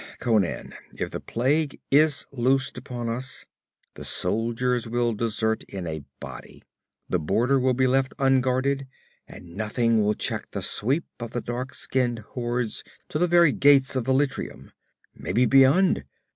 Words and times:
'Conan, 0.17 0.73
if 0.97 1.11
the 1.11 1.19
plague 1.19 1.79
is 1.91 2.25
loosed 2.31 2.75
upon 2.75 3.07
us, 3.07 3.45
the 3.93 4.03
soldiers 4.03 4.87
will 4.87 5.13
desert 5.13 5.61
in 5.65 5.85
a 5.85 6.03
body! 6.19 6.63
The 7.07 7.19
border 7.19 7.59
will 7.59 7.75
be 7.75 7.85
left 7.85 8.15
unguarded 8.17 8.87
and 9.27 9.55
nothing 9.55 10.01
will 10.01 10.15
check 10.15 10.49
the 10.53 10.63
sweep 10.63 11.05
of 11.19 11.33
the 11.33 11.41
dark 11.41 11.75
skinned 11.75 12.17
hordes 12.33 12.83
to 13.09 13.19
the 13.19 13.27
very 13.27 13.51
gates 13.51 13.95
of 13.95 14.05
Velitrium 14.07 14.71
maybe 15.13 15.45
beyond! 15.45 16.03